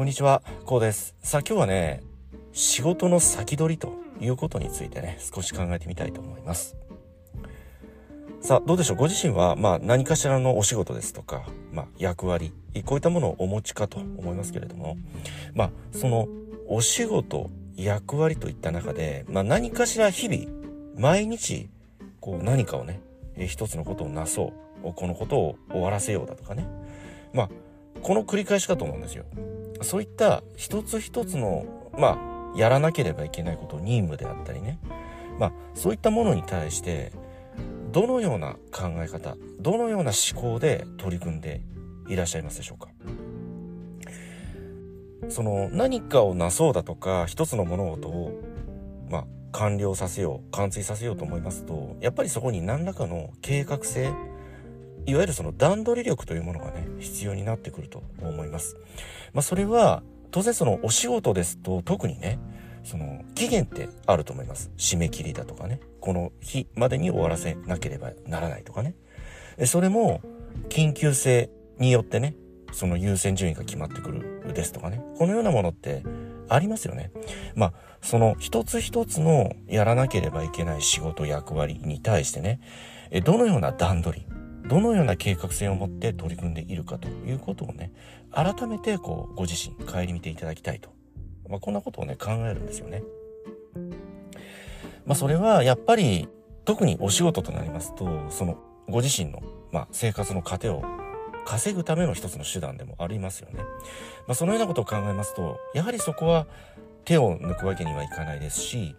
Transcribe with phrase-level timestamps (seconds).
[0.00, 1.14] こんにちは、こうです。
[1.22, 2.02] さあ今日はね、
[2.54, 6.74] 仕事の先取りということについてね、少し考えてみたいと思います。
[8.40, 8.96] さあ、どうでしょう？
[8.96, 12.54] ご自身は、まあ何かしらのお仕事ですとか、まあ役割、
[12.86, 14.96] こういったものをお持ちかと思いますけれども、
[15.52, 16.28] まあその
[16.66, 20.46] お仕事、役割といった中で、まあ何かしら日々、
[20.96, 21.68] 毎日、
[22.20, 23.02] こう何かをね、
[23.36, 26.66] 一つのことをなそう、このことを終わらせようだとかね。
[27.34, 27.50] まあ、
[28.02, 29.24] この繰り返しかと思うんですよ。
[29.82, 34.78] そういった一つ一つの、まあ、やらなければいけないこと、任務であったりね。
[35.38, 37.12] まあ、そういったものに対して、
[37.92, 41.60] どのような考え方、どのような思考で取り組んで
[42.08, 42.88] いらっしゃいますでしょうか？
[45.28, 48.40] その何かをなそうだとか、一つの物事を、
[49.08, 54.10] まあ、完了させよう、完遂させようと思いますと、やっぱりそこに何らかの計画性、
[55.06, 58.76] いわゆるその段取り力というものがね、必要になってくると思います。
[59.32, 62.38] まあ、それは、当然そのお仕事ですと特にね、
[62.84, 64.70] その期限ってあると思います。
[64.76, 65.80] 締め切りだとかね。
[66.00, 68.94] この日までに終わらせなければならないとかね。
[69.66, 70.20] それも
[70.68, 72.34] 緊急性によってね、
[72.72, 75.02] その優先順位が決まってくるですとかね。
[75.18, 76.02] このようなものって
[76.48, 77.10] ありますよね。
[77.54, 82.60] まあ、その一つ一つのやらなければいけない仕事役割に対してね、
[83.24, 84.26] どのような段取り、
[84.70, 87.90] どのような計画性を持って取り組んでいるかということをね、
[88.30, 90.90] 改めてこう、ご自身、顧みていただきたいと。
[91.48, 93.02] まあ、こんなことをね、考えるんですよね。
[95.04, 96.28] まあ、それはやっぱり、
[96.64, 100.84] 特にお仕事となりますと、その、ご自身の、まあ、生活の糧を
[101.44, 103.58] 稼ぐための一つの手段でもありますよね。
[103.58, 103.64] ま
[104.28, 106.46] あ、そのようなことを考えますと、やはりそこは
[107.04, 108.94] 手を抜くわけにはいかないですし、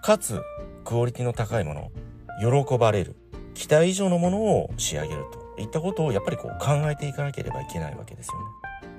[0.00, 0.40] かつ、
[0.86, 1.90] クオリティの高いもの、
[2.40, 3.16] 喜ばれる、
[3.58, 5.60] 期待以上のものを仕上げると。
[5.60, 8.44] いったことをやっぱりこう考えていかなければいけないわけですよね。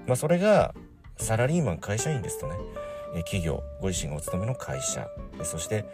[0.06, 0.76] まあ、それが
[1.16, 2.56] サラリーマン会社員ですとね、
[3.20, 5.08] 企業、ご自身がお勤めの会社、
[5.44, 5.86] そして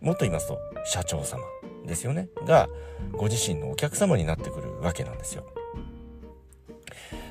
[0.00, 1.42] もっと言いますと社長様
[1.84, 2.68] ですよね、が
[3.10, 5.44] ご自身のお客様になってくるわけなんですよ。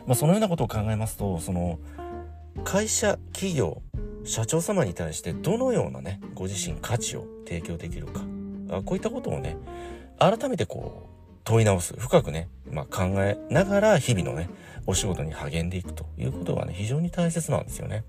[0.05, 1.79] まあ、そのようなことを考えますと、その
[2.65, 3.81] 会社、企業、
[4.25, 8.19] 社長様に対してどのようなね、ご自身価値を提供できるか、
[8.83, 9.55] こういったことをね、
[10.31, 14.49] 改めてこう、問い直す、深くね、まあ、考えながら日々のね、
[14.85, 18.03] お仕事に励んでいくということがね、非常に大切なんですよね。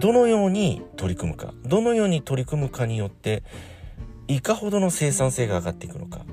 [0.00, 3.42] どのように取り組むか、どのように取り組むかによって、
[4.28, 6.24] いかほどの生産性が上がっていくのか、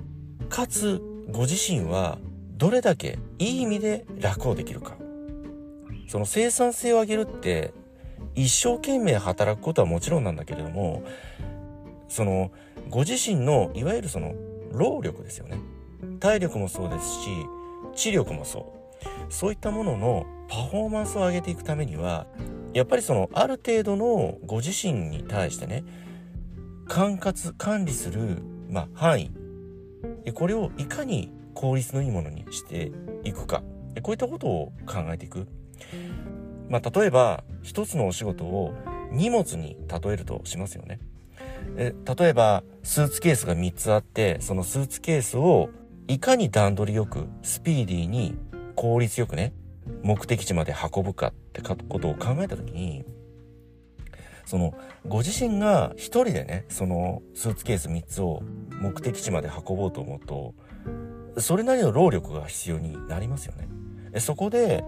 [0.49, 2.17] かつ、ご自身は
[2.57, 4.95] どれだけいい意味で楽をできるか。
[6.07, 7.73] その生産性を上げるって、
[8.35, 11.03] 一生懸命働くことはもちろんなんだけれども、
[12.07, 12.51] その、
[12.89, 14.33] ご自身の、いわゆるその、
[14.71, 15.57] 労力ですよね。
[16.19, 17.29] 体力もそうですし、
[17.95, 18.73] 知力もそ
[19.29, 19.33] う。
[19.33, 22.27] そういったもののパフォーマンスを上げていくためには、
[22.73, 25.83] やっぱりその、ある程度のご自身に対してね、
[26.87, 29.31] 管轄、管理する、まあ、範囲。
[30.33, 32.91] これをいかに効率のいいものにして
[33.23, 33.63] いくか。
[34.01, 35.47] こういったことを考えていく。
[36.69, 38.73] まあ、例えば、一つのお仕事を
[39.11, 40.99] 荷物に例えるとしますよね。
[41.77, 45.69] え例えば、スーツケースが3つあって、そのスーツケースを
[46.07, 48.35] いかに段取りよく、スピーディーに、
[48.75, 49.53] 効率よくね、
[50.03, 53.05] 目的地まで運ぶかってことを考えたときに、
[54.45, 54.73] その、
[55.07, 58.41] ご自身が一人でね、そのスーツケース3つを
[58.81, 60.53] 目的地まで運ぼうと思うと、
[61.39, 64.19] それなりの労力が必要になりますよね。
[64.19, 64.83] そこで、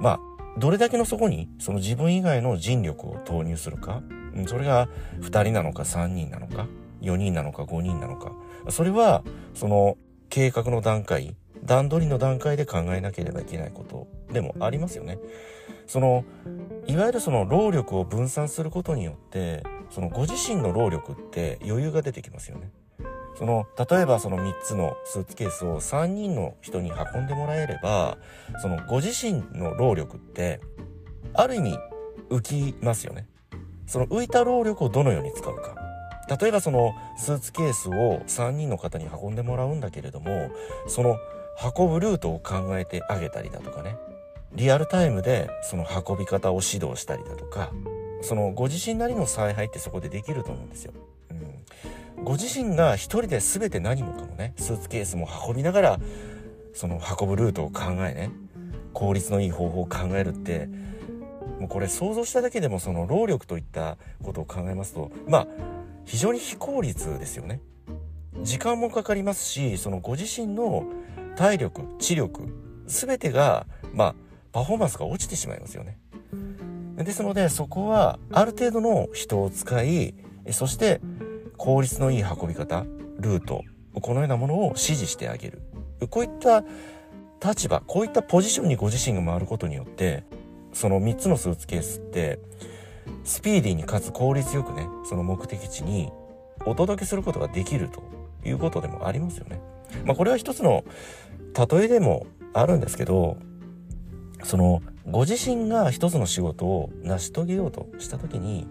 [0.00, 0.20] まあ、
[0.58, 4.02] どれだけのそこに、その自分以外の人力を投入するか、
[4.46, 4.88] それが
[5.20, 6.66] 2人なのか3人なのか、
[7.02, 8.32] 4人なのか5人なのか、
[8.68, 9.22] それは、
[9.54, 9.96] その
[10.28, 15.18] 計画の段階、段取りの段階で考えなければいけないことでもありますよね。
[15.86, 16.24] その、
[16.86, 22.70] いわゆるその労力を分散することによって、そのご自身の労力って余裕が出てきますよね。
[23.36, 28.18] その、例えばその3つのスーツケースを3人の人に運んでもらえれば、
[28.62, 30.60] そのご自身の労力って、
[31.34, 31.78] ある意味
[32.30, 33.26] 浮きますよね。
[33.86, 35.74] その浮いた労力をどのように使うか。
[36.40, 40.50] 例えばそのスーツケースを3人の方に運んでもらうんだけれども、
[40.88, 41.18] その
[41.76, 43.96] 運ぶルートを考えてあげたりだとかね。
[44.52, 47.70] リアルタイムでその運び方を指導したりだとか、
[48.22, 50.92] そのご自身なりの采配ってそこでできると思うんですよ。
[52.18, 56.00] うん、ご自身が一人で全て何もかもね、スーツケースも運びながら、
[56.72, 58.30] その運ぶルートを考えね、
[58.92, 60.68] 効率のいい方法を考えるって、
[61.58, 65.48] もうこれ想像しただけでもその労力といったことを考えますと、まあ、
[66.04, 67.60] 非常に非効率ですよね。
[68.42, 70.84] 時間もかかりますし、そのご自身の
[71.36, 72.48] 体力、知力、
[72.86, 74.14] すべてが、まあ、
[74.52, 75.98] パフォーマンスが落ちてしまいますよね。
[76.96, 80.14] ですので、そこはある程度の人を使い、
[80.50, 81.00] そして
[81.56, 82.84] 効率のいい運び方、
[83.18, 83.64] ルート、
[84.00, 85.62] このようなものを指示してあげる。
[86.10, 86.64] こういった
[87.44, 90.24] 立場、こういったポジションにご自身が回ることによって、
[90.76, 92.38] その3つのスーツケースって、
[93.24, 96.12] スピーディーにかつ効率よくね、その目的地に
[96.66, 98.02] お届けすることができると
[98.44, 99.58] いうことでもありますよね。
[100.04, 100.84] まあこれは一つの
[101.70, 103.38] 例えでもあるんですけど、
[104.42, 108.68] そのご自身が一つの仕事を成し遂げようとした時に、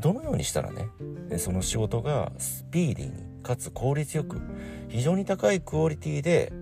[0.00, 0.88] どのようにしたらね、
[1.36, 4.40] その仕事がスピーディーにかつ効率よく
[4.88, 6.54] 非常に高いクオリティで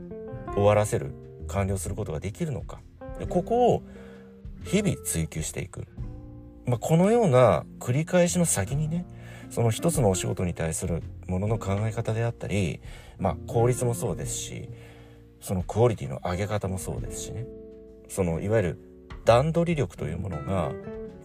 [0.55, 1.15] 終わらせる
[1.47, 2.81] 完了することができるのか
[3.29, 3.83] ここを
[4.65, 5.87] 日々追求していく、
[6.67, 9.07] まあ、このような繰り返しの先にね
[9.51, 12.81] その一つのお仕事に対するものの考え方であったり、
[13.19, 14.69] まあ、効率もそうですし
[15.41, 17.45] そのクオリティの上げ方もそうですしね。
[18.09, 18.79] そのいわゆる
[19.25, 20.73] 段取り力というものが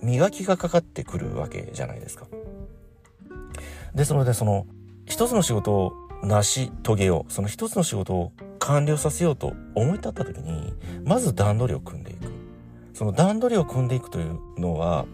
[0.01, 2.27] 磨きがかかってくるわけじゃないですか。
[3.93, 4.65] ですのでその
[5.05, 5.93] 一つの仕事を
[6.23, 10.73] 成し遂げようその一つの仕事を完了させようと思い立った時に
[11.05, 12.16] まず段取りを組んでいく。
[12.97, 15.05] その段取りを組んでいくというのは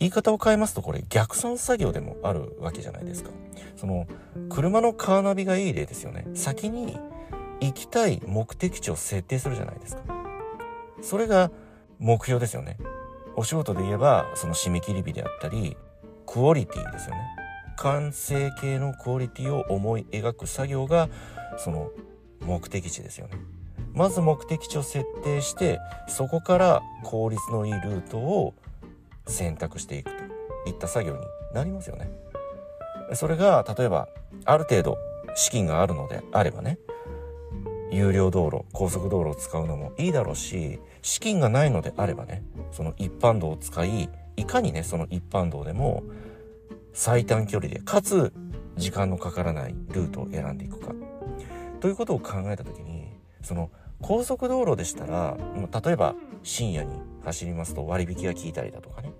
[0.00, 3.30] 言い方を変えますとこれ逆算作業でもあるわけじゃないですか。
[3.76, 4.08] その
[4.48, 6.26] 車のカーナビがいい例ですよね。
[6.34, 6.98] 先に
[7.60, 10.02] 行きたい目的地を設定するじゃないですか。
[11.00, 11.52] それが
[12.00, 12.76] 目標ですよね。
[13.36, 15.76] お仕事で言えばその締め切り日であったり
[16.26, 17.20] クオリティですよね。
[17.76, 21.08] 完成形のクオリティを思い描く作業が
[21.56, 21.92] その
[22.40, 23.38] 目的地ですよね。
[23.96, 28.54] まず目的地を設定してそこから効率のいいルートを
[29.26, 31.20] 選択していくといった作業に
[31.54, 32.10] なりますよね。
[33.14, 34.08] それが例えば
[34.44, 34.98] ある程度
[35.34, 36.78] 資金があるのであればね
[37.90, 46.02] 有料道路高速道路を使うのもいいだろうし資金がないのであればねその一般道を使いいかにねその一般道でも
[46.92, 48.32] 最短距離でかつ
[48.76, 50.92] 時間のかからないルートを選んでいくか。
[51.80, 53.12] ということを考えた時に
[53.42, 53.70] その
[54.02, 55.36] 高速道路でしたら
[55.84, 59.12] 例えば深夜に走りますと割引が効いたりだとかね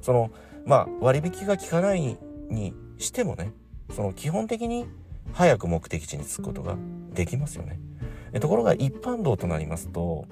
[0.00, 0.30] その
[0.64, 3.52] まあ割引が効かないにしてもね
[3.94, 4.86] その基本的に
[5.32, 6.76] 早く目的地に着くことが
[7.12, 7.78] できますよね。
[8.40, 10.24] ところが一般道となりますと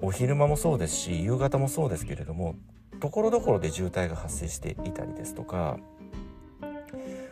[0.00, 2.56] お昼間もそうですし夕方もそうですけれども
[2.98, 5.78] ところどころで渋滞が発生していたりですとか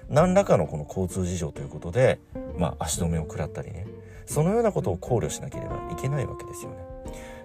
[0.09, 2.21] 何らかのこの交通事情ということで、
[2.57, 3.87] まあ、足止めを食らったりね
[4.31, 6.77] そのようなことを考慮しなければいけないわけですよね。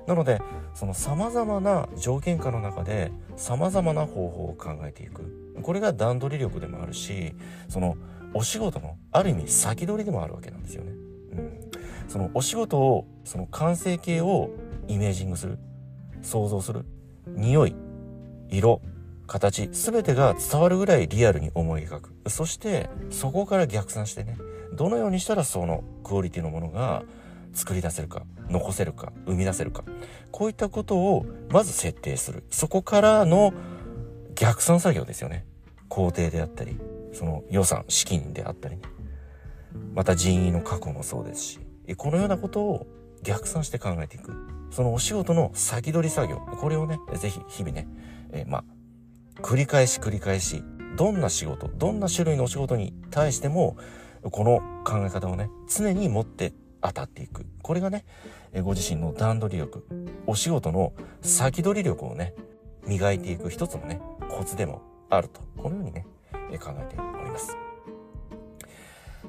[0.05, 0.39] なので
[0.75, 5.55] その様々な条件下の中で様々な方法を考えていく。
[5.63, 7.33] これが段取り力でもあるし
[7.69, 7.97] その
[8.35, 10.91] お仕事のある意味先取りでもあるわけなんですよね。
[11.31, 11.59] うん、
[12.07, 14.51] そのお仕事をその完成形を
[14.87, 15.57] イメージングする。
[16.21, 16.85] 想像する。
[17.29, 17.75] 匂い
[18.49, 18.79] 色
[19.25, 22.29] 形全てが伝わるぐらいリアルに思い描く。
[22.29, 24.37] そしてそこから逆算してね
[24.75, 27.03] どのようにしたらそのクオリティのものが
[27.53, 29.83] 作り出せるか残せるか生み出せるか。
[30.31, 32.43] こういったことをまず設定する。
[32.51, 33.53] そこからの
[34.35, 35.45] 逆算作業ですよね。
[35.87, 36.77] 工程であったり
[37.13, 38.81] その予算資金であったりね。
[39.93, 41.59] また人員の確保もそうですし
[41.97, 42.87] このようなことを
[43.23, 44.33] 逆算して考えていく。
[44.71, 46.37] そのお仕事の先取り作業。
[46.37, 47.87] これをね是非日々ね、
[48.31, 48.63] え、まあ
[49.41, 50.63] 繰り返し繰り返し
[50.95, 53.77] どんな仕事どんな種類のお仕事に対しても
[54.31, 57.45] この考え方をね常に持って当たっていく。
[57.61, 58.05] これがね
[58.63, 59.83] ご自身の段取り力
[60.27, 62.33] お仕事の先取り力をね
[62.87, 66.05] 磨いていく一つのねコツでもあるとこのようにね
[66.59, 67.57] 考えております。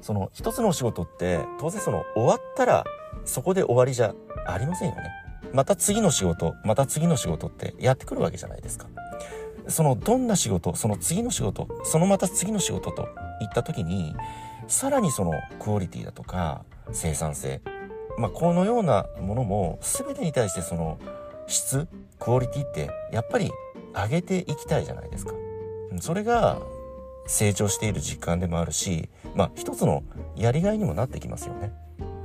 [0.02, 2.84] その一つのお仕事って当然その終わったら
[3.24, 4.14] そこで終わりじゃ
[4.46, 5.02] ありませんよね。
[5.52, 8.88] また次の仕事また次の仕事ってやってくるわけじゃないですか。
[9.68, 13.08] そのどんな仕事その次の仕事そのまた次の仕事と
[13.40, 14.14] いった時に
[14.68, 17.60] さらにそのクオリティだとか生産性。
[18.18, 20.98] まあこのようなものも全てに対してその
[21.46, 21.86] 質
[22.18, 23.50] クオリティってやっぱり
[23.94, 25.32] 上げていきたいじゃないですか。
[26.00, 26.60] それが
[27.26, 30.04] 成長している実感でもあるしまあ一つの
[30.36, 31.72] やりがいにもなってきますよね。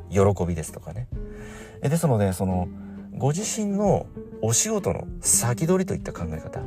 [0.10, 1.08] 喜びですとかね。
[1.82, 2.68] ですのでその
[3.18, 4.08] ご自身の
[4.42, 6.60] お仕事の先取りといった考え方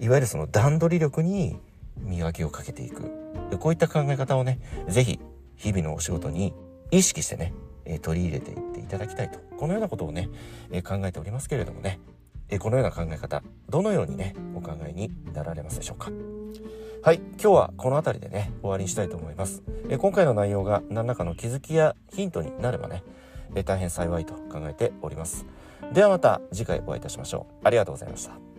[0.00, 1.58] いわゆるその段取り力に
[1.98, 3.21] 磨きをかけていく。
[3.58, 5.20] こういった考え方をね、ぜひ
[5.56, 6.54] 日々のお仕事に
[6.90, 7.54] 意識してね、
[7.84, 9.38] え取り入れていっていただきたいと。
[9.56, 10.28] このようなことをね、
[10.70, 12.00] え考えておりますけれどもね、
[12.48, 16.10] えこのような考え方、どのようにね、お考えになられますでしょうか。
[17.02, 19.62] はい、今日はこの辺りでね、終わりにしたいと思います。
[19.88, 23.02] え今回の内容が何らかの気づきやヒントになればね、
[23.54, 25.46] え大変幸いと考えております。
[25.92, 27.66] ではまた次回お会いいたしましょう。
[27.66, 28.51] ありがとうございました。